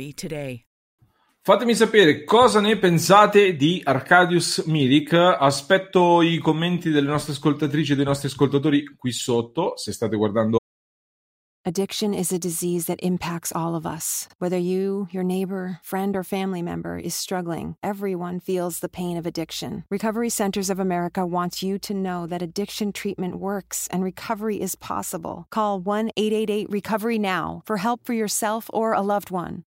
1-888-RECOVERY 0.00 0.12
today. 0.14 0.64
Fatemi 1.42 1.74
sapere 1.74 2.22
cosa 2.24 2.60
ne 2.60 2.76
pensate 2.76 3.56
di 3.56 3.80
Arcadius 3.82 4.64
Milik. 4.66 5.12
Aspetto 5.14 6.20
i 6.20 6.38
commenti 6.38 6.90
delle 6.90 7.08
nostre 7.08 7.32
ascoltatrici 7.32 7.92
e 7.92 7.96
dei 7.96 8.04
nostri 8.04 8.28
ascoltatori 8.28 8.94
qui 8.96 9.10
sotto, 9.10 9.76
se 9.76 9.92
state 9.92 10.16
guardando. 10.16 10.58
Addiction 11.62 12.14
is 12.14 12.32
a 12.32 12.38
disease 12.38 12.86
that 12.86 13.02
impacts 13.02 13.52
all 13.52 13.74
of 13.74 13.84
us. 13.84 14.28
Whether 14.38 14.56
you, 14.56 15.08
your 15.10 15.22
neighbor, 15.22 15.78
friend, 15.82 16.16
or 16.16 16.24
family 16.24 16.62
member 16.62 16.96
is 16.96 17.14
struggling, 17.14 17.76
everyone 17.82 18.40
feels 18.40 18.78
the 18.78 18.88
pain 18.88 19.18
of 19.18 19.26
addiction. 19.26 19.84
Recovery 19.90 20.30
Centers 20.30 20.70
of 20.70 20.80
America 20.80 21.26
wants 21.26 21.62
you 21.62 21.78
to 21.80 21.92
know 21.92 22.26
that 22.26 22.40
addiction 22.40 22.92
treatment 22.92 23.36
works 23.36 23.88
and 23.90 24.02
recovery 24.02 24.58
is 24.58 24.74
possible. 24.74 25.46
Call 25.50 25.80
1 25.80 26.12
888 26.16 26.70
Recovery 26.70 27.18
Now 27.18 27.62
for 27.66 27.76
help 27.76 28.04
for 28.04 28.14
yourself 28.14 28.70
or 28.72 28.94
a 28.94 29.02
loved 29.02 29.30
one. 29.30 29.64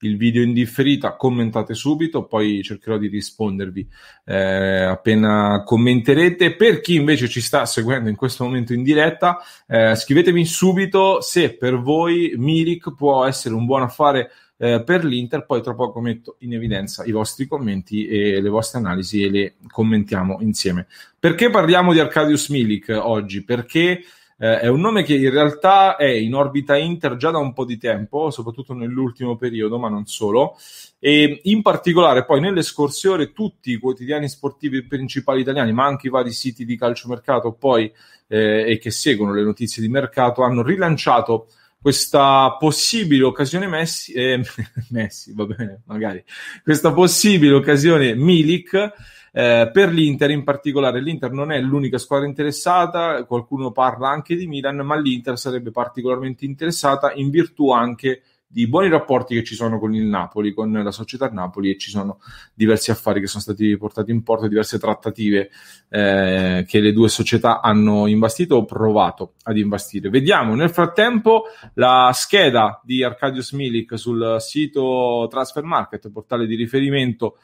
il 0.00 0.16
video 0.16 0.42
in 0.42 0.52
differita, 0.52 1.16
commentate 1.16 1.74
subito, 1.74 2.24
poi 2.24 2.62
cercherò 2.62 2.98
di 2.98 3.08
rispondervi 3.08 3.88
eh, 4.24 4.82
appena 4.82 5.62
commenterete. 5.64 6.54
Per 6.54 6.80
chi 6.80 6.96
invece 6.96 7.28
ci 7.28 7.40
sta 7.40 7.64
seguendo 7.64 8.08
in 8.08 8.16
questo 8.16 8.44
momento 8.44 8.72
in 8.72 8.82
diretta, 8.82 9.38
eh, 9.66 9.94
scrivetemi 9.94 10.44
subito 10.44 11.20
se 11.20 11.54
per 11.54 11.78
voi 11.78 12.34
Milik 12.36 12.94
può 12.94 13.24
essere 13.24 13.54
un 13.54 13.64
buon 13.64 13.82
affare 13.82 14.30
eh, 14.58 14.82
per 14.82 15.04
l'Inter, 15.04 15.44
poi 15.44 15.62
tra 15.62 15.74
poco 15.74 16.00
metto 16.00 16.36
in 16.40 16.54
evidenza 16.54 17.04
i 17.04 17.10
vostri 17.10 17.46
commenti 17.46 18.06
e 18.06 18.40
le 18.40 18.48
vostre 18.48 18.78
analisi 18.78 19.22
e 19.22 19.30
le 19.30 19.54
commentiamo 19.70 20.38
insieme. 20.40 20.86
Perché 21.18 21.50
parliamo 21.50 21.92
di 21.92 22.00
Arcadius 22.00 22.48
Milik 22.48 22.88
oggi? 23.00 23.42
Perché 23.42 24.02
eh, 24.38 24.60
è 24.60 24.66
un 24.68 24.80
nome 24.80 25.02
che 25.02 25.14
in 25.14 25.30
realtà 25.30 25.96
è 25.96 26.06
in 26.06 26.34
orbita 26.34 26.76
Inter 26.76 27.16
già 27.16 27.30
da 27.30 27.38
un 27.38 27.52
po' 27.52 27.64
di 27.64 27.78
tempo, 27.78 28.30
soprattutto 28.30 28.74
nell'ultimo 28.74 29.36
periodo, 29.36 29.78
ma 29.78 29.88
non 29.88 30.06
solo. 30.06 30.56
E 30.98 31.40
in 31.44 31.62
particolare 31.62 32.24
poi 32.24 32.40
nelle 32.40 32.62
scorse 32.62 33.08
ore 33.08 33.32
tutti 33.32 33.70
i 33.70 33.78
quotidiani 33.78 34.28
sportivi 34.28 34.84
principali 34.84 35.40
italiani, 35.40 35.72
ma 35.72 35.86
anche 35.86 36.08
i 36.08 36.10
vari 36.10 36.32
siti 36.32 36.64
di 36.64 36.76
calciomercato 36.76 37.52
poi 37.52 37.90
eh, 38.28 38.70
e 38.72 38.78
che 38.78 38.90
seguono 38.90 39.32
le 39.32 39.42
notizie 39.42 39.80
di 39.80 39.88
mercato, 39.88 40.42
hanno 40.42 40.62
rilanciato 40.62 41.48
questa 41.80 42.56
possibile 42.58 43.24
occasione 43.24 43.68
Messi, 43.68 44.12
eh, 44.12 44.40
Messi, 44.90 45.32
va 45.34 45.44
bene, 45.46 45.82
magari, 45.86 46.22
questa 46.62 46.92
possibile 46.92 47.54
occasione 47.54 48.14
Milik 48.14 48.92
eh, 49.38 49.68
per 49.70 49.90
l'Inter 49.90 50.30
in 50.30 50.44
particolare, 50.44 51.02
l'Inter 51.02 51.30
non 51.30 51.52
è 51.52 51.60
l'unica 51.60 51.98
squadra 51.98 52.26
interessata, 52.26 53.22
qualcuno 53.24 53.70
parla 53.70 54.08
anche 54.08 54.34
di 54.34 54.46
Milan, 54.46 54.76
ma 54.76 54.98
l'Inter 54.98 55.36
sarebbe 55.36 55.70
particolarmente 55.70 56.46
interessata 56.46 57.12
in 57.12 57.28
virtù 57.28 57.70
anche 57.70 58.22
di 58.46 58.66
buoni 58.66 58.88
rapporti 58.88 59.34
che 59.34 59.44
ci 59.44 59.54
sono 59.54 59.78
con 59.78 59.94
il 59.94 60.06
Napoli, 60.06 60.54
con 60.54 60.72
la 60.72 60.90
società 60.90 61.28
Napoli 61.28 61.70
e 61.70 61.76
ci 61.76 61.90
sono 61.90 62.18
diversi 62.54 62.90
affari 62.90 63.20
che 63.20 63.26
sono 63.26 63.42
stati 63.42 63.76
portati 63.76 64.10
in 64.10 64.22
porto, 64.22 64.48
diverse 64.48 64.78
trattative 64.78 65.50
eh, 65.90 66.64
che 66.66 66.80
le 66.80 66.92
due 66.94 67.10
società 67.10 67.60
hanno 67.60 68.06
imbastito 68.06 68.56
o 68.56 68.64
provato 68.64 69.34
ad 69.42 69.58
imbastire. 69.58 70.08
Vediamo 70.08 70.54
nel 70.54 70.70
frattempo 70.70 71.42
la 71.74 72.10
scheda 72.14 72.80
di 72.82 73.04
Arcadius 73.04 73.52
Milik 73.52 73.98
sul 73.98 74.36
sito 74.38 75.26
Transfer 75.28 75.64
Market, 75.64 76.10
portale 76.10 76.46
di 76.46 76.54
riferimento 76.54 77.36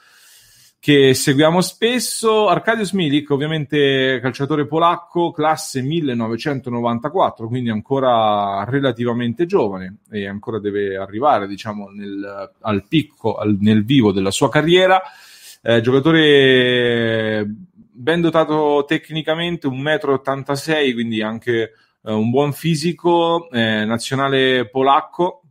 che 0.82 1.15
seguiamo 1.15 1.60
spesso. 1.60 2.48
Arkadiusz 2.48 2.91
Milik, 2.91 3.31
ovviamente 3.31 4.19
calciatore 4.20 4.66
polacco, 4.66 5.31
classe 5.31 5.81
1994, 5.81 7.47
quindi 7.47 7.70
ancora 7.70 8.65
relativamente 8.65 9.47
giovane 9.47 9.98
e 10.10 10.26
ancora 10.26 10.59
deve 10.59 10.97
arrivare, 10.97 11.47
diciamo, 11.47 11.88
nel, 11.91 12.50
al 12.62 12.84
picco, 12.88 13.37
al, 13.37 13.59
nel 13.60 13.84
vivo 13.84 14.10
della 14.10 14.32
sua 14.32 14.48
carriera. 14.48 15.00
Eh, 15.62 15.81
giocatore 15.82 17.47
ben 17.47 18.20
dotato 18.20 18.84
tecnicamente, 18.84 19.69
1,86 19.69 20.91
m, 20.91 20.94
quindi 20.94 21.22
anche 21.22 21.75
eh, 22.03 22.12
un 22.12 22.28
buon 22.31 22.53
fisico, 22.53 23.49
eh, 23.53 23.84
nazionale 23.84 24.69
polacco, 24.69 25.43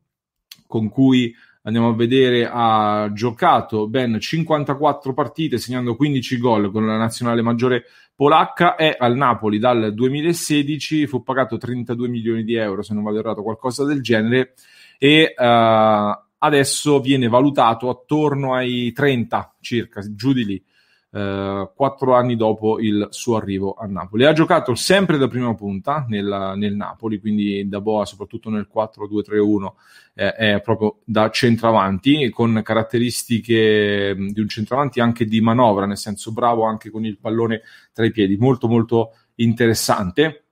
con 0.67 0.89
cui 0.89 1.33
andiamo 1.63 1.89
a 1.89 1.95
vedere, 1.95 2.49
ha 2.51 3.09
giocato 3.13 3.87
ben 3.87 4.19
54 4.19 5.13
partite, 5.13 5.57
segnando 5.57 5.95
15 5.95 6.37
gol 6.37 6.71
con 6.71 6.85
la 6.85 6.97
nazionale 6.97 7.41
maggiore 7.41 7.85
polacca, 8.15 8.75
è 8.75 8.95
al 8.97 9.15
Napoli 9.15 9.59
dal 9.59 9.93
2016, 9.93 11.07
fu 11.07 11.23
pagato 11.23 11.57
32 11.57 12.07
milioni 12.07 12.43
di 12.43 12.55
euro, 12.55 12.81
se 12.81 12.93
non 12.93 13.03
vado 13.03 13.19
errato, 13.19 13.43
qualcosa 13.43 13.85
del 13.85 14.01
genere, 14.01 14.53
e 14.97 15.33
uh, 15.35 16.19
adesso 16.37 16.99
viene 16.99 17.27
valutato 17.27 17.89
attorno 17.89 18.53
ai 18.53 18.91
30 18.91 19.55
circa, 19.59 20.01
giù 20.13 20.33
di 20.33 20.45
lì 20.45 20.63
quattro 21.11 22.15
anni 22.15 22.37
dopo 22.37 22.79
il 22.79 23.07
suo 23.09 23.35
arrivo 23.35 23.73
a 23.73 23.85
Napoli. 23.85 24.25
Ha 24.25 24.31
giocato 24.31 24.75
sempre 24.75 25.17
da 25.17 25.27
prima 25.27 25.53
punta 25.55 26.05
nel, 26.07 26.53
nel 26.55 26.73
Napoli, 26.73 27.19
quindi 27.19 27.67
da 27.67 27.81
Boa, 27.81 28.05
soprattutto 28.05 28.49
nel 28.49 28.69
4-2-3-1, 28.73 29.73
eh, 30.13 30.33
è 30.33 30.61
proprio 30.61 30.99
da 31.03 31.29
centravanti, 31.29 32.29
con 32.29 32.61
caratteristiche 32.63 34.15
di 34.15 34.39
un 34.39 34.47
centravanti 34.47 35.01
anche 35.01 35.25
di 35.25 35.41
manovra, 35.41 35.85
nel 35.85 35.97
senso 35.97 36.31
bravo 36.31 36.63
anche 36.63 36.89
con 36.89 37.03
il 37.03 37.17
pallone 37.17 37.61
tra 37.91 38.05
i 38.05 38.11
piedi, 38.11 38.37
molto 38.37 38.69
molto 38.69 39.11
interessante. 39.35 40.45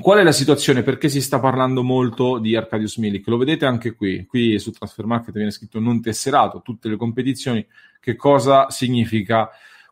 Qual 0.00 0.18
è 0.18 0.22
la 0.22 0.30
situazione? 0.30 0.84
Perché 0.84 1.08
si 1.08 1.20
sta 1.20 1.40
parlando 1.40 1.82
molto 1.82 2.38
di 2.38 2.54
Arcadius 2.54 2.98
Milik? 2.98 3.26
Lo 3.26 3.36
vedete 3.36 3.66
anche 3.66 3.94
qui. 3.94 4.24
Qui 4.24 4.56
su 4.60 4.70
Transfer 4.70 5.04
Market 5.04 5.34
viene 5.34 5.50
scritto 5.50 5.80
non 5.80 6.00
tesserato, 6.00 6.62
tutte 6.62 6.88
le 6.88 6.94
competizioni. 6.94 7.66
Che 7.98 8.14
cosa 8.14 8.70
significa 8.70 9.50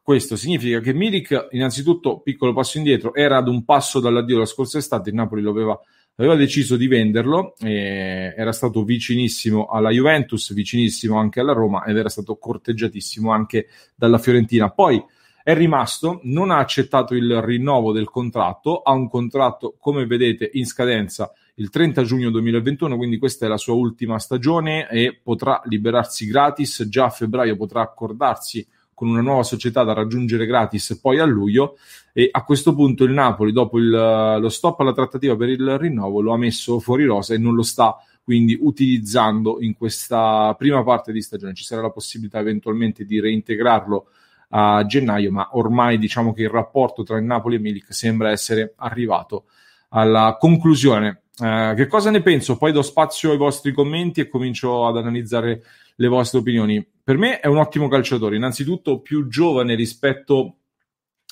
questo 0.09 0.37
significa 0.37 0.81
che 0.81 0.95
Milik, 0.95 1.49
innanzitutto, 1.51 2.21
piccolo 2.21 2.55
passo 2.55 2.79
indietro, 2.79 3.13
era 3.13 3.37
ad 3.37 3.47
un 3.47 3.67
passo 3.67 4.01
dall'addio 4.01 4.39
la 4.39 4.47
scorsa 4.47 4.79
estate, 4.79 5.11
il 5.11 5.15
Napoli 5.15 5.43
lo 5.43 5.51
aveva, 5.51 5.79
aveva 6.15 6.35
deciso 6.35 6.79
di 6.79 6.87
venderlo, 6.87 7.53
era 7.59 8.53
stato 8.53 8.85
vicinissimo 8.85 9.67
alla 9.67 9.91
Juventus, 9.91 10.55
vicinissimo 10.55 11.19
anche 11.19 11.41
alla 11.41 11.53
Roma 11.53 11.85
ed 11.85 11.99
era 11.99 12.09
stato 12.09 12.37
corteggiatissimo 12.37 13.31
anche 13.31 13.67
dalla 13.95 14.17
Fiorentina. 14.17 14.71
Poi 14.71 15.05
è 15.43 15.55
rimasto, 15.55 16.21
non 16.23 16.51
ha 16.53 16.57
accettato 16.57 17.15
il 17.15 17.43
rinnovo 17.43 17.93
del 17.93 18.09
contratto, 18.09 18.81
ha 18.81 18.93
un 18.93 19.11
contratto, 19.11 19.77
come 19.79 20.07
vedete, 20.07 20.49
in 20.55 20.65
scadenza 20.65 21.31
il 21.57 21.69
30 21.69 22.03
giugno 22.05 22.31
2021, 22.31 22.97
quindi 22.97 23.19
questa 23.19 23.45
è 23.45 23.49
la 23.51 23.59
sua 23.59 23.75
ultima 23.75 24.19
stagione 24.19 24.89
e 24.89 25.21
potrà 25.23 25.61
liberarsi 25.67 26.25
gratis, 26.25 26.87
già 26.89 27.05
a 27.05 27.11
febbraio 27.11 27.57
potrà 27.57 27.83
accordarsi 27.83 28.67
con 28.99 29.09
una 29.09 29.21
nuova 29.21 29.45
società 29.45 29.85
da 29.85 29.93
raggiungere 29.93 30.45
gratis 30.45 30.99
poi 31.01 31.21
a 31.21 31.25
luglio 31.25 31.79
e 32.13 32.29
a 32.33 32.43
questo 32.43 32.75
punto 32.75 33.05
il 33.05 33.13
Napoli 33.13 33.53
dopo 33.53 33.79
il, 33.79 33.89
lo 33.89 34.49
stop 34.49 34.81
alla 34.81 34.93
trattativa 34.93 35.37
per 35.37 35.51
il 35.51 35.79
rinnovo 35.79 36.21
lo 36.21 36.33
ha 36.33 36.37
messo 36.37 36.81
fuori 36.81 37.05
rosa 37.05 37.33
e 37.33 37.39
non 37.39 37.55
lo 37.55 37.63
sta 37.63 37.97
quindi 38.25 38.59
utilizzando 38.61 39.59
in 39.61 39.77
questa 39.77 40.53
prima 40.59 40.83
parte 40.83 41.13
di 41.13 41.23
stagione 41.23 41.55
ci 41.55 41.63
sarà 41.63 41.83
la 41.83 41.91
possibilità 41.91 42.41
eventualmente 42.41 43.05
di 43.05 43.21
reintegrarlo 43.21 44.07
a 44.49 44.85
gennaio 44.85 45.31
ma 45.31 45.51
ormai 45.53 45.97
diciamo 45.97 46.33
che 46.33 46.43
il 46.43 46.51
rapporto 46.51 47.05
tra 47.05 47.19
il 47.19 47.25
Napoli 47.25 47.55
e 47.55 47.61
Milik 47.61 47.95
sembra 47.95 48.33
essere 48.33 48.75
arrivato 48.79 49.45
alla 49.91 50.37
conclusione 50.41 51.23
eh, 51.41 51.75
che 51.77 51.87
cosa 51.87 52.11
ne 52.11 52.21
penso? 52.21 52.57
Poi 52.57 52.73
do 52.73 52.83
spazio 52.83 53.31
ai 53.31 53.37
vostri 53.37 53.73
commenti 53.73 54.21
e 54.21 54.29
comincio 54.29 54.89
ad 54.89 54.97
analizzare 54.97 55.63
le 55.95 56.09
vostre 56.09 56.41
opinioni. 56.41 56.85
Per 57.09 57.17
me 57.17 57.41
è 57.41 57.47
un 57.47 57.57
ottimo 57.57 57.89
calciatore, 57.89 58.37
innanzitutto 58.37 59.01
più 59.01 59.29
giovane 59.29 59.75
rispetto 59.75 60.57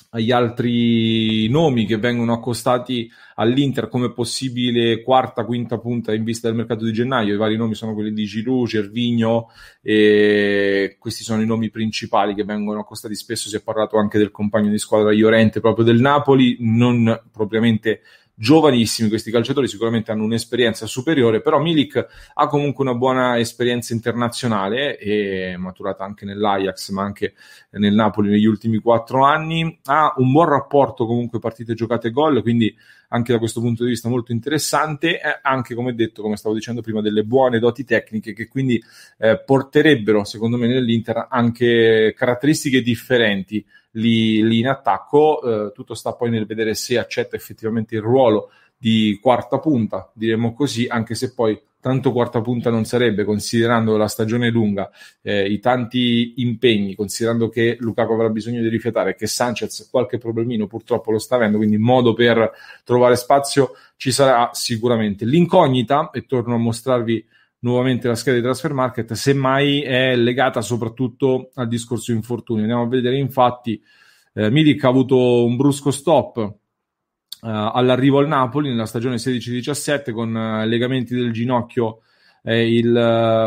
agli 0.09 0.31
altri 0.31 1.47
nomi 1.49 1.85
che 1.85 1.97
vengono 1.97 2.33
accostati 2.33 3.07
all'Inter 3.35 3.87
come 3.87 4.11
possibile 4.11 5.03
quarta, 5.03 5.45
quinta 5.45 5.77
punta 5.77 6.15
in 6.15 6.23
vista 6.23 6.47
del 6.47 6.57
mercato 6.57 6.83
di 6.83 6.91
gennaio. 6.91 7.35
I 7.35 7.37
vari 7.37 7.57
nomi 7.57 7.75
sono 7.75 7.93
quelli 7.93 8.11
di 8.11 8.25
Giroud, 8.25 8.67
Cervigno 8.67 9.49
e 9.83 10.95
questi 10.97 11.23
sono 11.23 11.43
i 11.43 11.45
nomi 11.45 11.69
principali 11.69 12.33
che 12.33 12.43
vengono 12.43 12.79
accostati. 12.79 13.13
Spesso 13.13 13.47
si 13.47 13.57
è 13.57 13.61
parlato 13.61 13.99
anche 13.99 14.17
del 14.17 14.31
compagno 14.31 14.71
di 14.71 14.79
squadra 14.79 15.13
Iorente 15.13 15.59
proprio 15.59 15.85
del 15.85 16.01
Napoli, 16.01 16.57
non 16.61 17.21
propriamente 17.31 18.01
giovanissimi 18.39 19.09
questi 19.09 19.31
calciatori, 19.31 19.67
sicuramente 19.67 20.11
hanno 20.11 20.23
un'esperienza 20.23 20.85
superiore, 20.85 21.41
però 21.41 21.59
Milik 21.59 22.07
ha 22.35 22.47
comunque 22.47 22.83
una 22.83 22.93
buona 22.93 23.39
esperienza 23.39 23.93
internazionale 23.93 24.99
e 24.99 25.55
maturata 25.57 26.03
anche 26.03 26.23
nell'Ajax, 26.23 26.91
ma 26.91 27.01
anche 27.01 27.33
nel 27.71 27.95
Napoli 27.95 28.29
negli 28.29 28.45
ultimi 28.45 28.77
quattro 28.77 29.25
anni, 29.25 29.79
ha 29.85 30.13
un 30.17 30.31
buon 30.31 30.49
rapporto 30.49 31.07
comunque 31.07 31.39
partite 31.39 31.73
giocate 31.73 32.11
gol, 32.11 32.43
quindi 32.43 32.75
anche 33.09 33.31
da 33.31 33.39
questo 33.39 33.59
punto 33.59 33.83
di 33.83 33.89
vista 33.89 34.07
molto 34.07 34.31
interessante, 34.31 35.19
eh, 35.19 35.39
anche 35.41 35.73
come 35.73 35.95
detto, 35.95 36.21
come 36.21 36.35
stavo 36.35 36.53
dicendo 36.53 36.81
prima, 36.81 37.01
delle 37.01 37.23
buone 37.23 37.57
doti 37.57 37.85
tecniche 37.85 38.33
che 38.33 38.47
quindi 38.47 38.79
eh, 39.17 39.41
porterebbero, 39.43 40.23
secondo 40.25 40.57
me, 40.57 40.67
nell'Inter 40.67 41.25
anche 41.29 42.13
caratteristiche 42.15 42.83
differenti 42.83 43.65
lì, 43.97 44.41
lì 44.43 44.59
in 44.59 44.67
attacco. 44.67 45.41
Eh, 45.67 45.71
tutto 45.73 45.93
sta 45.93 46.13
poi 46.13 46.29
nel 46.29 46.45
vedere 46.45 46.73
se 46.73 46.97
accetta 46.97 47.35
effettivamente 47.35 47.95
il 47.95 48.01
ruolo 48.01 48.49
di 48.77 49.17
quarta 49.21 49.59
punta, 49.59 50.09
diremmo 50.13 50.53
così, 50.53 50.85
anche 50.87 51.15
se 51.15 51.33
poi 51.33 51.59
tanto 51.79 52.11
quarta 52.11 52.41
punta 52.41 52.69
non 52.69 52.85
sarebbe, 52.85 53.23
considerando 53.23 53.97
la 53.97 54.07
stagione 54.07 54.49
lunga, 54.49 54.89
eh, 55.21 55.47
i 55.47 55.59
tanti 55.59 56.33
impegni, 56.37 56.95
considerando 56.95 57.49
che 57.49 57.77
Lukaku 57.79 58.11
avrà 58.11 58.29
bisogno 58.29 58.61
di 58.61 58.67
rifiatare, 58.67 59.15
che 59.15 59.25
Sanchez 59.25 59.87
qualche 59.89 60.17
problemino 60.17 60.67
purtroppo 60.67 61.11
lo 61.11 61.19
sta 61.19 61.35
avendo, 61.35 61.57
quindi 61.57 61.77
modo 61.77 62.13
per 62.13 62.51
trovare 62.83 63.15
spazio 63.15 63.75
ci 63.95 64.11
sarà 64.11 64.49
sicuramente. 64.53 65.25
L'incognita, 65.25 66.09
e 66.11 66.25
torno 66.25 66.55
a 66.55 66.59
mostrarvi 66.59 67.25
nuovamente 67.59 68.07
la 68.07 68.15
scheda 68.15 68.37
di 68.37 68.43
transfer 68.43 68.73
market, 68.73 69.13
semmai 69.13 69.81
è 69.81 70.15
legata 70.15 70.61
soprattutto 70.61 71.49
al 71.55 71.67
discorso 71.67 72.11
infortuni. 72.11 72.61
Andiamo 72.61 72.83
a 72.83 72.87
vedere 72.87 73.17
infatti 73.17 73.81
eh, 74.33 74.49
Milik 74.49 74.83
ha 74.83 74.89
avuto 74.89 75.45
un 75.45 75.55
brusco 75.55 75.91
stop 75.91 76.37
eh, 76.37 76.51
all'arrivo 77.41 78.19
al 78.19 78.27
Napoli 78.27 78.69
nella 78.69 78.85
stagione 78.85 79.15
16-17 79.15 80.11
con 80.11 80.35
eh, 80.35 80.65
legamenti 80.67 81.15
del 81.15 81.31
ginocchio 81.31 82.01
eh, 82.43 82.71
il, 82.71 82.93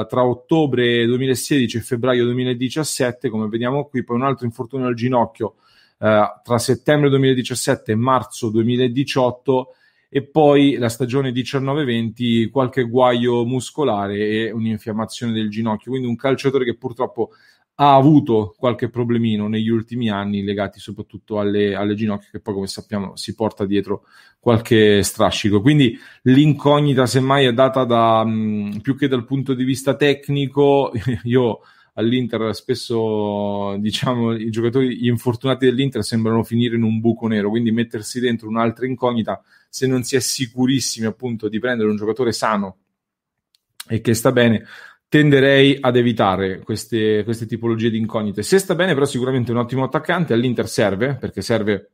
tra 0.09 0.25
ottobre 0.25 1.07
2016 1.07 1.77
e 1.77 1.81
febbraio 1.81 2.25
2017, 2.25 3.29
come 3.31 3.49
vediamo 3.49 3.87
qui, 3.87 4.05
poi 4.05 4.17
un 4.17 4.25
altro 4.25 4.47
infortunio 4.47 4.87
al 4.87 4.95
ginocchio 4.95 5.55
eh, 5.99 6.41
tra 6.43 6.59
settembre 6.59 7.09
2017 7.09 7.93
e 7.93 7.95
marzo 7.95 8.51
2018 8.51 9.75
e 10.13 10.27
poi 10.27 10.75
la 10.75 10.89
stagione 10.89 11.31
19-20 11.31 12.51
qualche 12.51 12.83
guaio 12.83 13.45
muscolare 13.45 14.19
e 14.19 14.51
un'infiammazione 14.51 15.33
del 15.33 15.49
ginocchio, 15.49 15.93
quindi 15.93 16.09
un 16.09 16.17
calciatore 16.17 16.65
che 16.65 16.77
purtroppo 16.77 17.31
ha 17.77 17.95
avuto 17.95 18.55
qualche 18.59 18.91
problemino 18.91 19.49
negli 19.49 19.69
ultimi 19.69 20.11
anni 20.11 20.43
legati 20.43 20.81
soprattutto 20.81 21.39
alle, 21.39 21.75
alle 21.75 21.95
ginocchia 21.95 22.29
che 22.31 22.41
poi 22.41 22.55
come 22.55 22.67
sappiamo 22.67 23.17
si 23.17 23.35
porta 23.35 23.65
dietro 23.65 24.05
qualche 24.41 25.03
strascico. 25.03 25.63
Quindi 25.63 25.97
l'incognita 26.23 27.07
semmai 27.07 27.47
è 27.47 27.53
data 27.53 27.85
da 27.85 28.27
più 28.83 28.97
che 28.97 29.09
dal 29.09 29.25
punto 29.25 29.55
di 29.55 29.65
vista 29.65 29.95
tecnico 29.95 30.93
io 31.25 31.61
all'Inter 32.01 32.55
spesso 32.55 33.77
diciamo 33.79 34.33
i 34.33 34.51
giocatori 34.51 34.99
gli 34.99 35.09
infortunati 35.09 35.67
dell'Inter 35.67 36.03
sembrano 36.03 36.43
finire 36.43 36.77
in 36.77 36.83
un 36.83 37.01
buco 37.01 37.27
nero 37.27 37.51
quindi 37.51 37.71
mettersi 37.71 38.21
dentro 38.21 38.49
un'altra 38.49 38.87
incognita 38.87 39.43
se 39.69 39.87
non 39.87 40.03
si 40.03 40.17
è 40.17 40.21
sicurissimi 40.21 41.07
appunto 41.07 41.49
di 41.49 41.59
prendere 41.59 41.89
un 41.89 41.97
giocatore 41.97 42.33
sano 42.33 42.77
e 43.87 44.01
che 44.01 44.15
sta 44.15 44.33
bene 44.33 44.65
tenderei 45.11 45.77
ad 45.81 45.97
evitare 45.97 46.61
queste, 46.61 47.25
queste 47.25 47.45
tipologie 47.45 47.91
di 47.91 47.99
incognite. 47.99 48.45
Se 48.45 48.61
sta 48.61 48.77
bene, 48.77 48.95
però, 48.95 49.05
sicuramente 49.05 49.51
un 49.51 49.57
ottimo 49.57 49.83
attaccante 49.83 50.33
all'Inter 50.33 50.69
serve 50.69 51.17
perché 51.17 51.43
serve 51.43 51.91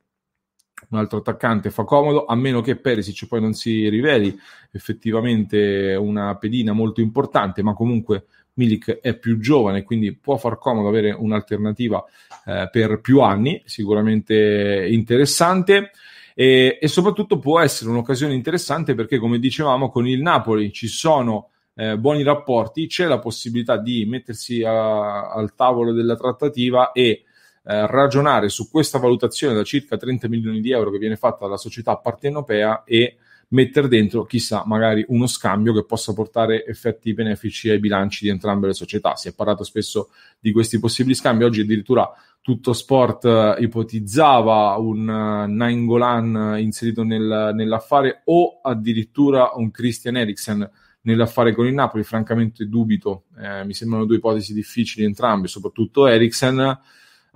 un 0.91 0.99
altro 0.99 1.19
attaccante, 1.19 1.71
fa 1.71 1.85
comodo, 1.85 2.27
a 2.27 2.35
meno 2.35 2.61
che 2.61 2.77
Perisic 2.77 3.27
poi 3.27 3.41
non 3.41 3.55
si 3.55 3.89
riveli 3.89 4.39
effettivamente 4.71 5.95
una 5.95 6.37
pedina 6.37 6.73
molto 6.73 7.01
importante, 7.01 7.63
ma 7.63 7.73
comunque 7.73 8.27
Milik 8.57 9.01
è 9.01 9.17
più 9.17 9.39
giovane, 9.39 9.83
quindi 9.83 10.15
può 10.15 10.37
far 10.37 10.59
comodo 10.59 10.89
avere 10.89 11.13
un'alternativa 11.13 12.05
eh, 12.45 12.69
per 12.71 13.01
più 13.01 13.21
anni, 13.21 13.63
sicuramente 13.65 14.87
interessante. 14.91 15.91
E, 16.35 16.79
e, 16.81 16.89
soprattutto 16.89 17.39
può 17.39 17.61
essere 17.61 17.91
un'occasione 17.91 18.35
interessante 18.35 18.95
perché, 18.95 19.19
come 19.19 19.39
dicevamo, 19.39 19.89
con 19.89 20.07
il 20.07 20.21
Napoli 20.21 20.71
ci 20.73 20.87
sono 20.87 21.51
eh, 21.75 21.97
buoni 21.99 22.23
rapporti, 22.23 22.87
c'è 22.87 23.07
la 23.07 23.19
possibilità 23.19 23.79
di 23.79 24.05
mettersi 24.07 24.63
a, 24.63 25.31
al 25.31 25.55
tavolo 25.55 25.93
della 25.93 26.17
trattativa 26.17 26.93
e 26.93 27.25
eh, 27.69 27.87
ragionare 27.87 28.49
su 28.49 28.71
questa 28.71 28.99
valutazione 28.99 29.55
da 29.55 29.65
circa 29.65 29.97
30 29.97 30.29
milioni 30.29 30.61
di 30.61 30.73
euro 30.73 30.91
che 30.91 30.99
viene 30.99 31.17
fatta 31.17 31.45
dalla 31.45 31.57
società 31.57 31.97
partenopea 31.97 32.85
e 32.85 33.17
mettere 33.49 33.89
dentro, 33.89 34.25
chissà, 34.25 34.65
magari 34.67 35.05
uno 35.09 35.27
scambio 35.27 35.73
che 35.73 35.85
possa 35.85 36.13
portare 36.13 36.65
effetti 36.67 37.15
benefici 37.15 37.71
ai 37.71 37.79
bilanci 37.79 38.25
di 38.25 38.31
entrambe 38.31 38.67
le 38.67 38.75
società. 38.75 39.15
Si 39.17 39.29
è 39.29 39.35
parlato 39.35 39.65
spesso 39.65 40.11
di 40.39 40.53
questi 40.53 40.79
possibili 40.79 41.15
scambi, 41.15 41.45
oggi 41.45 41.61
addirittura 41.61 42.11
tutto 42.41 42.73
sport 42.73 43.25
uh, 43.25 43.61
ipotizzava 43.61 44.77
un 44.79 45.09
uh, 45.09 45.53
Nainggolan 45.53 46.57
inserito 46.59 47.03
nel, 47.03 47.51
nell'affare 47.55 48.23
o 48.27 48.61
addirittura 48.63 49.51
un 49.55 49.71
Christian 49.71 50.17
Eriksen 50.17 50.71
nell'affare 51.07 51.55
con 51.55 51.67
il 51.67 51.75
Napoli, 51.75 52.03
francamente 52.03 52.69
dubito, 52.69 53.25
eh, 53.39 53.65
mi 53.65 53.75
sembrano 53.75 54.05
due 54.05 54.17
ipotesi 54.17 54.53
difficili 54.53 55.05
entrambe, 55.05 55.47
soprattutto 55.49 56.07
Eriksen. 56.07 56.79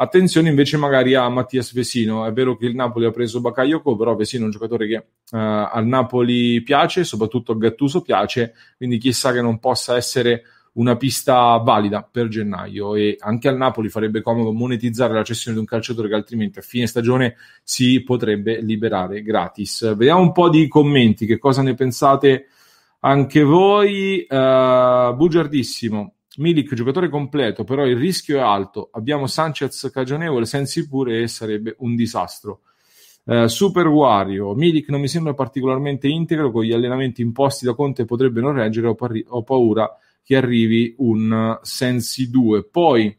Attenzione 0.03 0.49
invece 0.49 0.79
magari 0.79 1.15
a 1.15 1.29
Mattias 1.29 1.75
Vesino, 1.75 2.25
è 2.25 2.33
vero 2.33 2.57
che 2.57 2.65
il 2.65 2.75
Napoli 2.75 3.05
ha 3.05 3.11
preso 3.11 3.43
Bakayoko, 3.43 3.97
però 3.97 4.15
Vesino 4.15 4.45
è 4.45 4.47
un 4.47 4.51
giocatore 4.51 4.87
che 4.87 4.97
uh, 4.97 5.37
al 5.37 5.85
Napoli 5.85 6.63
piace, 6.63 7.05
soprattutto 7.05 7.53
a 7.53 7.59
Gattuso 7.59 8.01
piace, 8.01 8.55
quindi 8.79 8.97
chissà 8.97 9.31
che 9.31 9.43
non 9.43 9.59
possa 9.59 9.97
essere 9.97 10.45
una 10.75 10.97
pista 10.97 11.55
valida 11.59 12.03
per 12.03 12.29
gennaio 12.29 12.95
e 12.95 13.19
anche 13.21 13.49
al 13.49 13.59
Napoli 13.59 13.91
farebbe 13.91 14.23
comodo 14.23 14.53
monetizzare 14.53 15.13
la 15.13 15.23
cessione 15.23 15.57
di 15.57 15.61
un 15.61 15.69
calciatore 15.69 16.09
che 16.09 16.15
altrimenti 16.15 16.61
a 16.61 16.63
fine 16.63 16.87
stagione 16.87 17.37
si 17.63 18.03
potrebbe 18.03 18.63
liberare 18.63 19.21
gratis. 19.21 19.95
Vediamo 19.97 20.23
un 20.23 20.33
po' 20.33 20.49
di 20.49 20.67
commenti, 20.67 21.27
che 21.27 21.37
cosa 21.37 21.61
ne 21.61 21.75
pensate 21.75 22.47
anche 23.01 23.43
voi, 23.43 24.27
uh, 24.27 25.15
bugiardissimo. 25.15 26.15
Milik, 26.37 26.75
giocatore 26.75 27.09
completo, 27.09 27.65
però 27.65 27.85
il 27.87 27.97
rischio 27.97 28.37
è 28.37 28.41
alto. 28.41 28.91
Abbiamo 28.93 29.27
Sanchez 29.27 29.91
cagionevole, 29.93 30.47
Sensi 30.47 30.89
pure 30.89 31.23
e 31.23 31.29
sarebbe 31.29 31.75
un 31.79 31.97
disastro. 31.97 32.61
Uh, 33.25 33.47
Super 33.47 33.87
Wario, 33.87 34.55
Milik 34.55 34.89
non 34.89 35.01
mi 35.01 35.09
sembra 35.09 35.35
particolarmente 35.35 36.09
integro, 36.09 36.51
con 36.51 36.65
gli 36.65 36.73
allenamenti 36.73 37.21
imposti 37.21 37.65
da 37.65 37.75
Conte 37.75 38.05
potrebbe 38.05 38.41
non 38.41 38.55
reggere, 38.55 38.87
ho, 38.87 38.95
parri- 38.95 39.25
ho 39.29 39.43
paura 39.43 39.91
che 40.23 40.37
arrivi 40.37 40.95
un 40.99 41.59
Sensi 41.63 42.31
2. 42.31 42.65
Poi 42.65 43.19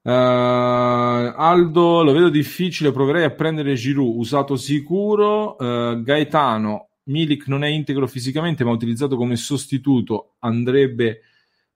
Uh, 0.00 1.34
Aldo 1.36 2.02
lo 2.02 2.12
vedo 2.12 2.30
difficile, 2.30 2.92
proverei 2.92 3.24
a 3.24 3.30
prendere 3.30 3.74
Giroud, 3.74 4.16
usato 4.16 4.56
sicuro. 4.56 5.56
Uh, 5.58 6.02
Gaetano, 6.02 6.87
Milik 7.08 7.46
non 7.48 7.64
è 7.64 7.68
integro 7.68 8.06
fisicamente, 8.06 8.64
ma 8.64 8.70
utilizzato 8.70 9.16
come 9.16 9.36
sostituto 9.36 10.34
andrebbe 10.38 11.20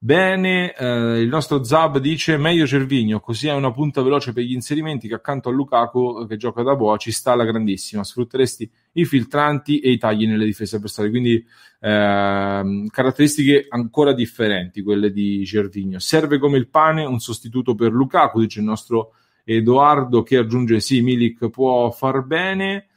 Bene, 0.04 0.74
eh, 0.74 1.20
il 1.20 1.28
nostro 1.28 1.62
Zab 1.62 1.98
dice 1.98 2.36
meglio 2.36 2.66
Cervigno, 2.66 3.20
così 3.20 3.46
è 3.46 3.52
una 3.52 3.70
punta 3.70 4.02
veloce 4.02 4.32
per 4.32 4.42
gli 4.42 4.52
inserimenti 4.52 5.06
che 5.06 5.14
accanto 5.14 5.48
a 5.48 5.52
Lukaku 5.52 6.26
che 6.26 6.36
gioca 6.36 6.64
da 6.64 6.74
boa 6.74 6.96
ci 6.96 7.12
sta 7.12 7.30
alla 7.30 7.44
grandissima. 7.44 8.02
Sfrutteresti 8.02 8.68
i 8.94 9.04
filtranti 9.04 9.78
e 9.78 9.92
i 9.92 9.98
tagli 9.98 10.26
nelle 10.26 10.44
difese 10.44 10.74
avversarie, 10.74 11.08
quindi 11.08 11.34
eh, 11.34 12.86
caratteristiche 12.90 13.66
ancora 13.68 14.12
differenti 14.12 14.82
quelle 14.82 15.12
di 15.12 15.46
Cervigno. 15.46 16.00
Serve 16.00 16.38
come 16.38 16.58
il 16.58 16.66
pane 16.66 17.04
un 17.04 17.20
sostituto 17.20 17.76
per 17.76 17.92
Lukaku, 17.92 18.40
dice 18.40 18.58
il 18.58 18.64
nostro 18.64 19.12
Edoardo 19.44 20.24
che 20.24 20.36
aggiunge 20.36 20.80
sì, 20.80 21.00
Milik 21.00 21.48
può 21.48 21.92
far 21.92 22.24
bene. 22.24 22.88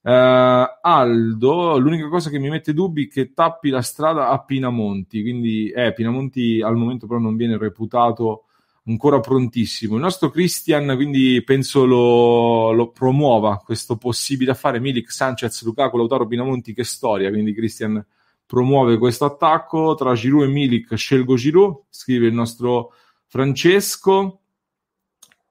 Uh, 0.00 0.64
Aldo, 0.80 1.76
l'unica 1.76 2.08
cosa 2.08 2.30
che 2.30 2.38
mi 2.38 2.48
mette 2.48 2.72
dubbi 2.72 3.06
è 3.06 3.08
che 3.08 3.32
tappi 3.34 3.68
la 3.68 3.82
strada 3.82 4.28
a 4.28 4.42
Pinamonti, 4.42 5.22
quindi 5.22 5.70
eh, 5.70 5.92
Pinamonti 5.92 6.62
al 6.62 6.76
momento 6.76 7.06
però 7.06 7.18
non 7.18 7.36
viene 7.36 7.58
reputato 7.58 8.44
ancora 8.86 9.20
prontissimo. 9.20 9.96
Il 9.96 10.00
nostro 10.00 10.30
Christian 10.30 10.94
quindi 10.94 11.42
penso 11.44 11.84
lo, 11.84 12.72
lo 12.72 12.90
promuova 12.90 13.58
questo 13.58 13.96
possibile 13.96 14.52
affare 14.52 14.80
Milik, 14.80 15.10
Sanchez, 15.10 15.62
Lukaku, 15.64 15.96
Lautaro, 15.96 16.26
Pinamonti, 16.26 16.72
che 16.72 16.84
storia, 16.84 17.28
quindi 17.30 17.52
Christian 17.52 18.04
promuove 18.46 18.96
questo 18.96 19.26
attacco 19.26 19.94
tra 19.94 20.14
Giroud 20.14 20.48
e 20.48 20.52
Milik, 20.52 20.94
scelgo 20.94 21.34
Giroud, 21.36 21.82
scrive 21.90 22.28
il 22.28 22.34
nostro 22.34 22.94
Francesco. 23.26 24.40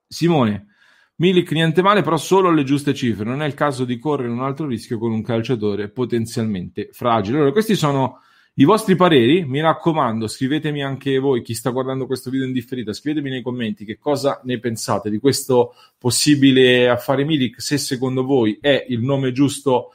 Simone, 0.08 0.67
Milik 1.20 1.50
niente 1.50 1.82
male, 1.82 2.02
però 2.02 2.16
solo 2.16 2.48
alle 2.48 2.62
giuste 2.62 2.94
cifre. 2.94 3.24
Non 3.24 3.42
è 3.42 3.46
il 3.46 3.54
caso 3.54 3.84
di 3.84 3.98
correre 3.98 4.30
un 4.30 4.40
altro 4.40 4.66
rischio 4.66 4.98
con 4.98 5.10
un 5.10 5.22
calciatore 5.22 5.88
potenzialmente 5.88 6.90
fragile. 6.92 7.38
Allora, 7.38 7.52
questi 7.52 7.74
sono 7.74 8.20
i 8.54 8.64
vostri 8.64 8.94
pareri. 8.94 9.44
Mi 9.44 9.60
raccomando, 9.60 10.28
scrivetemi 10.28 10.80
anche 10.80 11.18
voi, 11.18 11.42
chi 11.42 11.54
sta 11.54 11.70
guardando 11.70 12.06
questo 12.06 12.30
video 12.30 12.46
in 12.46 12.52
differita, 12.52 12.92
scrivetemi 12.92 13.30
nei 13.30 13.42
commenti 13.42 13.84
che 13.84 13.98
cosa 13.98 14.40
ne 14.44 14.60
pensate 14.60 15.10
di 15.10 15.18
questo 15.18 15.74
possibile 15.98 16.88
affare 16.88 17.24
Milik, 17.24 17.60
se 17.60 17.78
secondo 17.78 18.22
voi 18.24 18.58
è 18.60 18.86
il 18.88 19.00
nome 19.00 19.32
giusto 19.32 19.94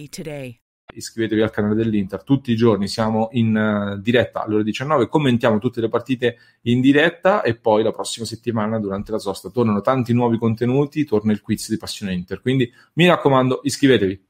1-888-RECOVERY 0.01 0.09
today. 0.09 0.59
Iscrivetevi 0.93 1.41
al 1.41 1.51
canale 1.51 1.75
dell'Inter, 1.75 2.21
tutti 2.23 2.51
i 2.51 2.55
giorni 2.55 2.87
siamo 2.89 3.29
in 3.31 3.55
uh, 3.55 4.01
diretta 4.01 4.43
alle 4.43 4.55
ore 4.55 4.63
19, 4.65 5.07
commentiamo 5.07 5.57
tutte 5.57 5.79
le 5.79 5.87
partite 5.87 6.37
in 6.63 6.81
diretta 6.81 7.43
e 7.43 7.55
poi 7.55 7.81
la 7.81 7.93
prossima 7.93 8.25
settimana 8.25 8.77
durante 8.77 9.11
la 9.11 9.19
sosta 9.19 9.49
tornano 9.49 9.79
tanti 9.79 10.11
nuovi 10.13 10.37
contenuti, 10.37 11.05
torna 11.05 11.31
il 11.31 11.41
quiz 11.41 11.69
di 11.69 11.77
Passione 11.77 12.13
Inter, 12.13 12.41
quindi 12.41 12.69
mi 12.93 13.07
raccomando 13.07 13.61
iscrivetevi. 13.63 14.29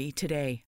1-888-RECOVERY 0.01 0.11
today. 0.15 0.70